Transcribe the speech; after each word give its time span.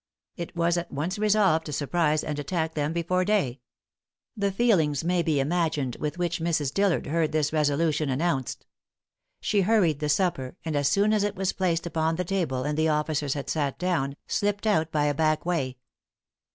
It 0.35 0.55
was 0.55 0.77
at 0.79 0.91
once 0.91 1.19
resolved 1.19 1.67
to 1.67 1.71
surprise 1.71 2.23
and 2.23 2.39
attack 2.39 2.73
them 2.73 2.91
before 2.91 3.23
day. 3.23 3.59
The 4.35 4.51
feelings 4.51 5.03
may 5.03 5.21
be 5.21 5.39
imagined 5.39 5.97
with 5.99 6.17
which 6.17 6.39
Mrs. 6.39 6.73
Dillard 6.73 7.05
heard 7.05 7.31
this 7.33 7.53
resolution 7.53 8.09
announced. 8.09 8.65
She 9.41 9.61
hurried 9.61 9.99
the 9.99 10.09
supper, 10.09 10.57
and 10.65 10.75
as 10.75 10.87
soon 10.87 11.13
as 11.13 11.23
it 11.23 11.35
was 11.35 11.53
placed 11.53 11.85
upon 11.85 12.15
the 12.15 12.25
table, 12.25 12.63
and 12.63 12.79
the 12.79 12.89
officers 12.89 13.35
had 13.35 13.47
sat 13.47 13.77
down, 13.77 14.15
slipped 14.25 14.65
out 14.65 14.91
by 14.91 15.05
a 15.05 15.13
back 15.13 15.45
way. 15.45 15.77